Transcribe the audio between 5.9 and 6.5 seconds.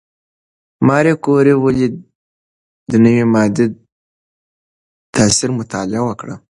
وکړه؟